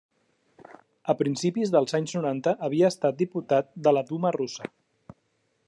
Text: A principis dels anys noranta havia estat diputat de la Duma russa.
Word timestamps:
A 1.13 1.15
principis 1.19 1.73
dels 1.75 1.97
anys 1.99 2.15
noranta 2.17 2.55
havia 2.69 2.89
estat 2.95 3.19
diputat 3.21 3.69
de 3.89 3.95
la 3.97 4.03
Duma 4.09 4.33
russa. 4.39 4.71